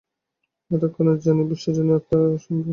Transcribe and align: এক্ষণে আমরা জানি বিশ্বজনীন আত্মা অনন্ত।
এক্ষণে 0.71 1.09
আমরা 1.09 1.23
জানি 1.25 1.41
বিশ্বজনীন 1.51 1.95
আত্মা 1.97 2.15
অনন্ত। 2.19 2.67